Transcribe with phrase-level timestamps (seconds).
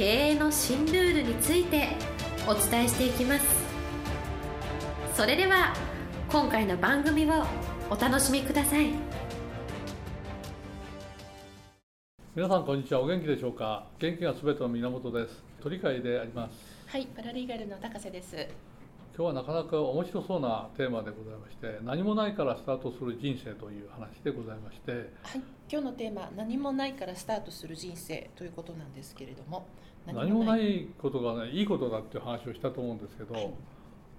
[0.00, 1.88] 経営の新ルールについて
[2.48, 3.44] お伝えしていきます。
[5.14, 5.74] それでは
[6.32, 7.44] 今回の番組を
[7.90, 8.92] お楽しみください。
[12.34, 13.02] 皆さんこんにちは。
[13.02, 13.88] お元気でしょうか？
[13.98, 15.44] 元気がすべての源です。
[15.62, 16.54] 鳥飼であります。
[16.86, 18.48] はいパラリーガルの高瀬です
[19.20, 25.02] 今日はなかなか面白そうなテーマでございまして何もないからスタートする人生という話でございましてはい。
[25.70, 29.66] 今日のテーマ何もないからスタートする人生ということなんですけれども
[30.06, 30.88] 何もない。
[30.96, 33.50] ことがねいいことだっていう話をしたと思うんですけど、はい、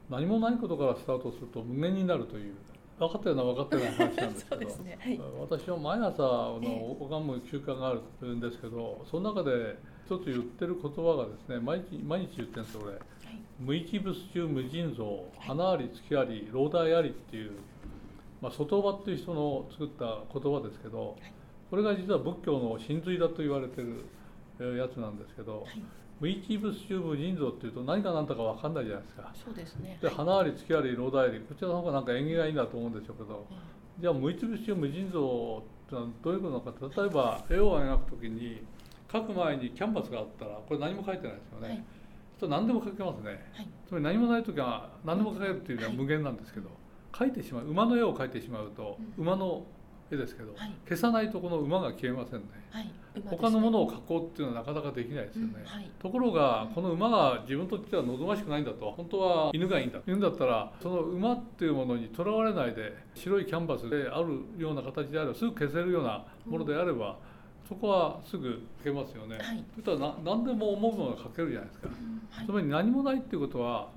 [0.07, 2.53] 何もないことからスタートすると無限になるという
[2.99, 4.99] 分かったような分かったような話なんですけど ね。
[5.01, 13.01] はい、私は毎朝の拝む習慣があるんですけどその中で一つ言ってる言葉がですね毎日毎日言ってるんですよ俺、はい、
[13.59, 15.05] 無一物中無尽蔵。
[15.39, 17.51] 花あり月あり老大ありっていう、
[18.41, 21.17] まあ、外場っていう人の作った言葉ですけど、
[21.69, 25.65] これが実は仏教の真髄だと言われてるやつなんですけど、
[26.19, 29.31] 無一物中無尽蔵っていうと何か何だか分かんないじゃないですか。
[29.45, 29.97] そうですね。
[30.01, 31.39] で花あり月あり老大あり。
[31.39, 33.47] こちらの方がなんか縁起がいいんだと思うんでしょうけど、
[33.99, 38.61] じゃあ無一物中無尽蔵ってのはどういうことなのか例えば絵を描くときに
[39.11, 41.83] 描く前にキャンバスがあったらこれ何も書いてないですよね、はい、
[42.39, 46.69] と何でも描けますね、はい、つまり何もない時は何でも描けるっていうのは無限なんですけど、
[47.11, 49.65] 描いてしまう馬の絵を描いてしまうと、馬の
[50.09, 52.85] 絵ですけど、はい、消さないとこの馬が消えませんね、はい。
[52.85, 52.91] ね、
[53.25, 55.65] 他のものを描こうっていうのはなかなかできないですよね、うん。
[55.65, 58.91] はい、ところがこの馬が自分とっては望ましくないんだと。
[58.91, 67.30] 本当は犬がいいんだ犬だったらその馬っていうものにとらわれないで白いキャンバスであるような形であればすぐ消せるようなものであれば、うん
[67.71, 69.37] そこはすぐ書けますよね。
[69.37, 71.87] はい、そしたら何でも思うものが書けるじゃないですか。
[71.87, 72.21] うん。
[72.29, 73.87] はい、つまり何もないっていうことは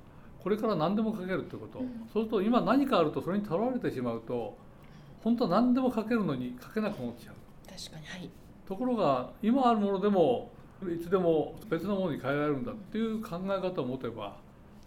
[0.41, 4.57] これから何でも書けるってこと、うん、そうすると今何かあるとそれにとらわれてしまうと
[5.21, 7.35] 本当は何でも書けるのに書けなくなっちゃう。
[7.67, 8.29] 確かにはい。
[8.65, 10.51] ところが今あるものでも
[10.83, 14.37] いつでも別のものに変えられるんだっていう考え方を持てば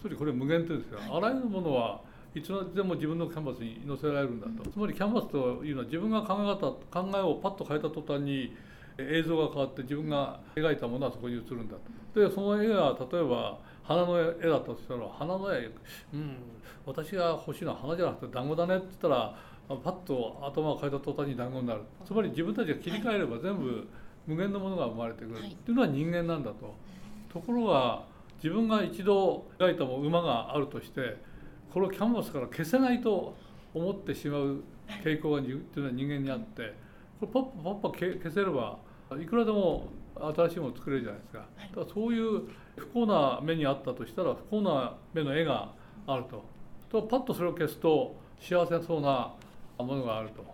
[0.01, 2.01] つまりこれ無限ってですよ、はい、あらゆるものは
[2.35, 8.57] いつでも自分のキャンバスに載せられるんだと、うん、つまりキャンバスというのは自分が考え方考えをパッと変えた途端に
[8.99, 11.77] 映像が変わって自分が描いたものはそこに映るんだ。
[12.13, 15.71] とでその絵が例えば花の絵だとしたら花の絵
[16.13, 16.37] うん
[16.85, 19.39] 私が欲しいのは花じゃなくて団子だねって言ったら
[19.69, 21.83] パッと頭を変えた途端に団子になる。
[22.05, 23.87] つまり自分たちが切り替えれば全部
[24.27, 25.39] 無限のものが生まれてくる。
[25.39, 26.75] っていうのは人間なんだと。
[27.33, 28.05] ところが
[28.43, 31.17] 自分が一度描いたも馬があるとして
[31.73, 33.37] これをキャンバスから消せないと
[33.75, 34.63] 思ってしまう
[35.05, 36.75] 傾向がっていうのは人間にあって
[37.21, 38.79] これパッパパッパ消せれば
[39.21, 41.39] いくらでも新しいもの作れるじゃないですか。
[41.39, 42.43] だからそういう
[42.77, 45.73] 不幸な目にあったとしたら不幸な目の絵が
[46.07, 46.45] あると。
[46.91, 49.33] とパッとそれを消すと幸せそうな
[49.79, 50.45] ものがあると。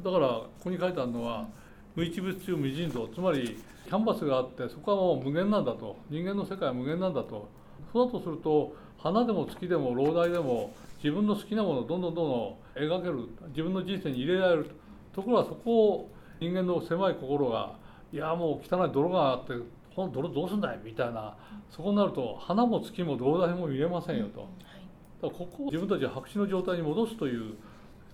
[0.00, 1.46] だからここに書いてあるのは
[1.94, 5.96] 無一物中無尽蔵つまりキャンバスがあってそこはもう無限なんだと。
[6.10, 7.48] 人間の世界は無限なんだと。
[7.92, 12.28] そうだとすると花でも月でも老大でも自分の好きなものをどんどんどん
[12.76, 13.28] どん描ける。
[13.48, 14.85] 自分の人生に入れられると
[15.22, 16.10] ころがそこを
[16.40, 17.74] 人間の狭い心が
[18.12, 19.54] いやもう汚い泥があって
[19.94, 20.80] この泥どうすんだい？
[20.84, 21.36] みたいな
[21.70, 24.48] そこになると花も月も老大も見れませんよと。
[25.22, 27.54] だからここを自分たちを白紙の状態に戻すという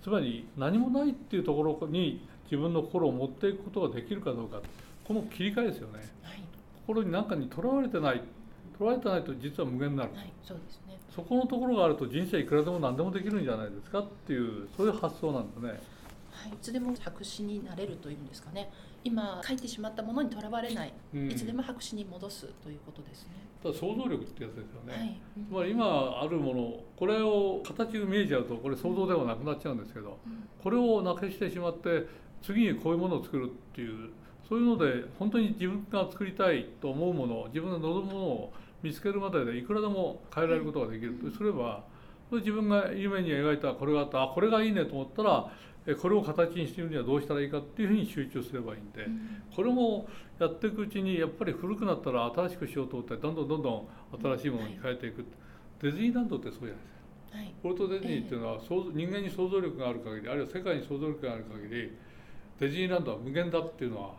[0.01, 4.61] つまり何もないっていうところに自分の心を持っていくことができるかどうか。
[5.05, 6.41] この切り替えですよね、はい、
[6.87, 8.21] 心に何かにとらわれてない。
[8.77, 15.81] とらわれてないと実は無限になる、はい、そうですね、そこのところがあると人生いくらでも何でもできるんじゃないですかっていうそういう発想なんですね。
[16.33, 18.71] はい、いつでも白紙になれるというんですかね。
[19.03, 23.29] 今書いてしまったものにとらわれない、うん、いつでも白紙に戻すということですね。
[23.61, 25.21] ただ想像力ってやつですよね、はい。
[25.37, 32.07] うん、つまり今あるものこれを形が見えちゃうとこれ想像ではなくなっちゃうんですけど、うん、これをなくしてしまって
[32.41, 34.09] 次にこういうものを作るっていう
[34.47, 41.13] そういうので本当に自分が作りたいと思うもの自分が望むものを見つけるまででいくらでも変えられることができる。
[41.13, 41.83] とすれば
[42.31, 45.51] 自分が夢に描いたこれがあったあこれがいいねと思ったら
[46.01, 49.05] これを形にしてるにはどうしたらいいかっていうふうに集中すればいいんで、
[49.55, 50.07] これも
[50.39, 53.87] やっていくうちにやっぱり古くなったら新しくしようと思ってどんどんどんどん
[54.37, 55.25] 新しいものに変えていく、
[55.81, 57.37] ディズニーランドってそうじゃないですか。
[57.37, 61.91] はい、ウォルト・ディズニーっていうのは、人間に想像力がある限りあるいは世界に想像力がある限り
[62.59, 64.11] ディズニーランドは無限だっていうのは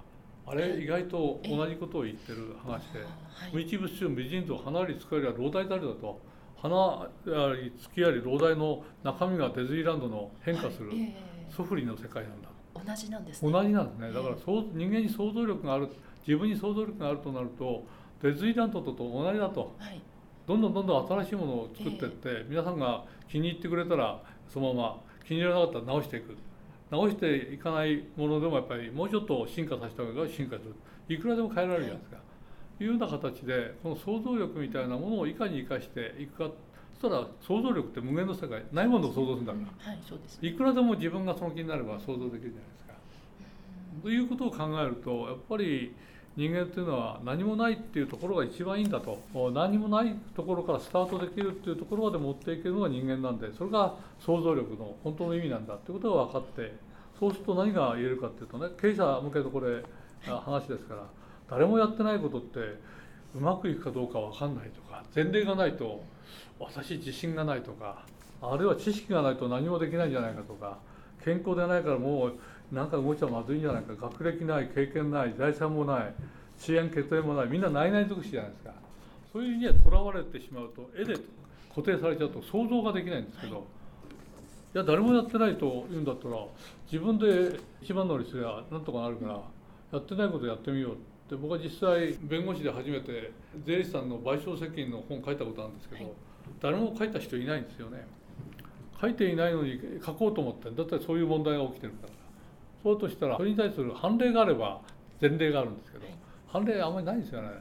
[0.46, 3.06] あれ意外と同じことを言ってる話では
[3.48, 3.52] い。
[3.52, 6.20] 無一物中無人と花より使えりゃ老大たりだと。
[6.56, 10.88] 花やり月やり老大の中身がディズニーランドの変化する。
[10.88, 10.98] はい。
[11.02, 13.52] えソフリの世界なんだえ同じなんですね。
[13.52, 14.12] 同じなんですね。
[14.12, 15.88] だからそう人間に想像力がある
[16.26, 17.84] 自分に想像力があるとなると
[18.22, 19.74] ディズニーランドと同じだと。
[19.78, 20.00] はい。
[20.46, 26.36] どんどんどんどん新しいものを作っていって、皆さんが気に入ってくれたらそのまま気に入らなかったら直していく。
[26.90, 30.74] 直していかないものでもやっぱりもうちょっと進化させた方が進化する。
[31.08, 32.16] いくらでも変えられるじゃないですか、
[32.80, 36.54] い、うような形でこの想像力みたいなものをいかに生かしていくか
[37.00, 40.48] そしたら想像力って無限の世界ないものを想像するんだから、はいそうですね。
[40.48, 42.94] いくらでも自分がその気になれば想像できるじゃないですか。
[44.02, 45.94] ということを考えるとやっぱり
[46.36, 49.20] 人間っていうのは何もないっていうところが一番いいんだと。
[49.52, 56.74] 何もないところからスタートできるっていうところまで持っていけるのが人間なんでそれが想像力の本当の意味なんだってことが分かって
[57.18, 59.82] そうすると何が言えるかっていうとね経営者向けのこれ
[60.26, 61.02] あ話ですから
[61.48, 62.58] 誰もやってないことって
[63.36, 66.02] うまくいくかどうか分かんないとか前例がないと
[66.58, 68.04] 私自信がないとか
[68.40, 70.78] あるいは知識がないと何もできないんじゃないかとか
[71.24, 72.34] 健康でないからもう
[72.74, 76.14] なんか動いちゃまずいんじゃないか学歴ない経験ない財産もない
[76.60, 78.84] 遅延血縁もないみんなないない尽くしじゃないですか。
[79.32, 81.16] そういう意味にはとらわれてしまうと絵で
[81.74, 83.66] 固定されちゃうと想像ができないんですけど、
[84.74, 86.36] い、や誰もやってないと言うんだったら
[86.90, 89.40] 自分で一番乗りすればなんとかなるから
[89.90, 91.02] やってないことやってみようって
[91.36, 93.32] 僕は実際弁護士で初めて
[93.64, 96.12] 税理士さんの賠償責任の本書いたことあるんですけど、はい。
[96.60, 98.06] 誰も書いた人いないんですよね。
[99.00, 100.84] 書いていないのに書こうと思ってだ。
[100.84, 102.12] ったらそういう問題が起きてるから。
[102.82, 104.80] そうとしたらそれに対する判例があれば
[105.20, 106.14] 前例があるんですけど、はい。
[106.46, 107.48] 判例あんまりないんですよね。
[107.48, 107.54] ね。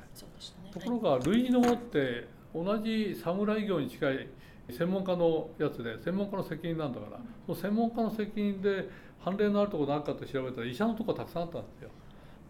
[0.74, 4.28] ところが類似のものって同じ侍業に近い
[4.70, 8.90] 専門家のやつで専門家の責任なんだからその専門家の責任で
[9.20, 11.90] 判例のあるところ何かって調べたら医者のところたくさんあったんですよ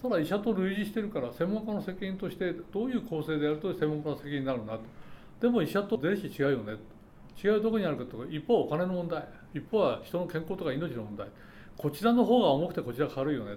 [0.04, 4.82] ただ医者と類似してるから専門家の責任としてどういう構成でやると専門家の責任になるなと。
[5.40, 6.74] でも医者と税理士違うよね。
[7.42, 9.26] 違うどこにあるかとか一方はお金の問題。
[9.54, 11.30] 一方は人の健康とか命の問題。
[11.78, 13.56] こちらの方が重くてこちらが軽いよね。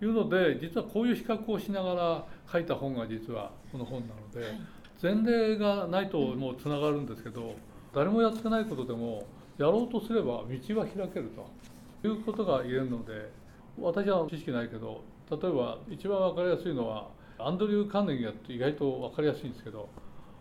[0.00, 4.60] というので実はこういう比較をしながら書いた本が実はこの本なので、はい。
[5.00, 7.54] 前例がないともうつながるんですけど
[7.94, 9.24] 誰もやってないことでも
[9.56, 11.30] やろうとすれば道は開ける
[12.02, 13.30] ということが言えるので
[13.78, 19.88] 私は知識ないけど例えば一番分かりやすいのはアンドリュー・カーネギーって意外と分かりやすいんですけど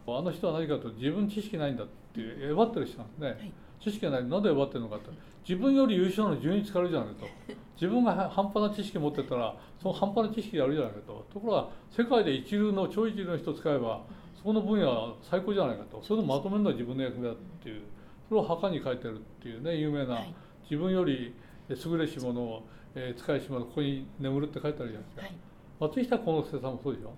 [0.07, 3.53] あの人は何かというと自分知識ないんだってえばってる人なんですね、い。
[3.83, 4.25] 知識がない。
[4.25, 5.09] なんでえばってるのかって。
[5.47, 7.27] 自分より優秀なの順位使われるじゃないかと
[7.75, 11.25] 自分が半端な知識持ってたらその半端な知識やるじゃないかと。
[11.33, 14.01] ところが世界で一流の超一流の人を使えば
[14.35, 16.01] そこの分野は最高じゃないかと。
[16.03, 17.81] それをまとめるのは自分の役目だっていう。
[18.27, 20.33] それを墓に書いてるっていうね有名な、はい。
[20.63, 21.33] 自分より
[21.69, 22.63] 優れし者を、
[22.95, 25.33] えー使いし者ここに眠るって書いてあるじゃないですか、はい。
[25.79, 27.11] 松下幸之助さんもそうでしょ？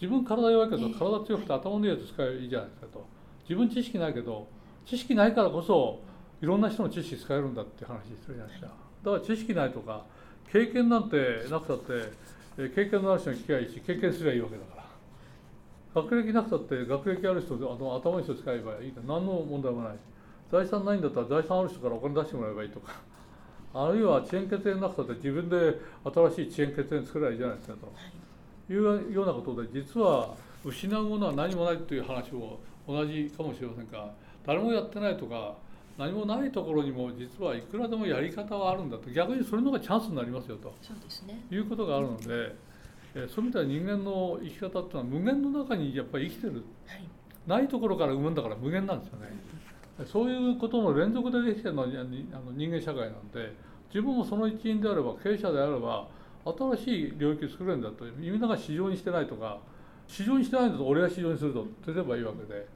[0.00, 0.94] 自分体弱いけどええ。
[0.94, 3.06] 体強くて頭のいいやつ使えばいいじゃないですかと。
[3.48, 4.46] 自分知識ないけど
[4.84, 6.00] 知識ないからこそ
[6.40, 8.66] いろんな人の知識使えるんだって話するじゃないですか。
[9.04, 10.04] だから知識ないとか
[10.52, 11.84] 経験なんてなくたって
[12.58, 14.88] えー経験のある人に聞きゃいいし経験すればいいわけだから。
[16.02, 19.96] 学歴なくたって学歴ある人であの頭のいい人使えばいい何の問題もない。
[20.50, 22.92] 財産ないんだったら財産ある人からお金出してもらえばいいとか
[23.84, 25.56] あるいは遅延血縁なくたって自分で
[26.04, 27.86] 新しい遅延血縁作ればいいじゃないですかと。
[28.72, 28.76] い。
[28.76, 34.10] うようなことで実は失うものは何もないという話を同じかもしれませんが
[34.44, 35.54] 誰もやってないとか
[35.96, 39.10] 何もないところにも実はいくらでもやり方はあるんだと。
[39.10, 40.74] 逆にそれの方がチャンスになりますよと。
[40.82, 41.40] そうですね。
[41.50, 42.54] いうことがあるので、
[43.14, 46.64] えーそういう意味では人間の生き方っていうのは無限の中にやっぱり生きてる。
[46.86, 47.04] はい。
[47.46, 49.32] ないところから生むんだから無限なんですよね。
[50.06, 53.52] そういうことの連続でできてるのは人間社会なんで
[53.88, 56.06] 自分もその一員であれば経営者であれば
[56.44, 58.04] 新しい領域を作れるんだと。
[58.16, 59.58] みんなが市場にしてないとか
[60.06, 62.66] 市場にしてないんだと俺が市場にするとすればいいわけで。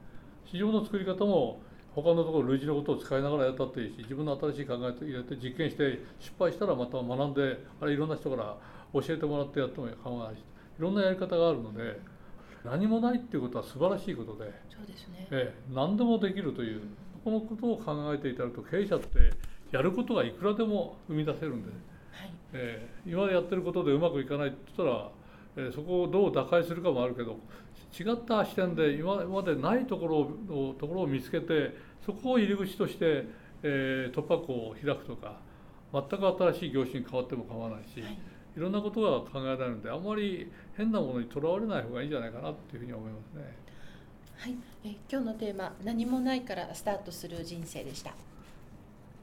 [0.45, 1.61] 市場の作り方も
[1.95, 8.55] 他のところ類似のことを使いながらやったっていいし自分の新しい考えを入れて実験して失敗したらまた学んであれいろんな人から
[8.93, 10.39] 教えてもらってやっても構わないし。
[10.77, 11.99] いろんなやり方があるので
[12.65, 14.51] 何もないっていうことは素晴らしいことで。
[14.69, 15.27] そうですね。
[15.31, 16.81] ええ、何でもできるという
[17.23, 19.31] このことを考えていただくと経営者って
[19.71, 22.33] やることがいくらでも生み出せるんで、はい。
[22.53, 25.09] ええ、今やってることでうまくいかないって言ったら、
[25.57, 27.37] ええそこをどう打開するかもあるけど
[27.97, 31.75] 違った視点で今までないところをところを見つけて
[32.05, 33.25] そこを入り口として、
[33.63, 35.39] ええ突破口を開くとか
[35.93, 38.17] 全く新しい業種に変わっても構わないし、はい。
[38.55, 43.57] いろんなことが考えられるのであんまり変なものにとらわれない方がいいんじゃないかなっていうふうに思いますね。
[44.37, 48.11] はい、えー今日のテーマ何もないからスタートする人生でした。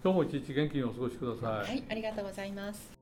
[0.03, 1.69] 今日も一日元気にお過ごしください。
[1.69, 2.93] はい、ありがとうございます。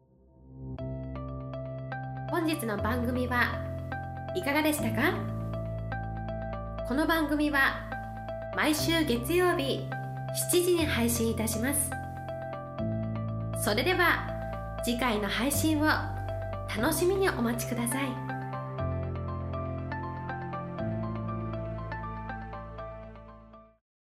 [2.30, 3.58] 本日の番組は
[4.34, 5.12] いかがでしたか？
[6.88, 7.88] この番組は
[8.56, 9.86] 毎週月曜日
[10.52, 11.90] 7時に配信いたします
[13.62, 14.26] それでは
[14.82, 18.27] 次回の配信を楽しみにお待ちください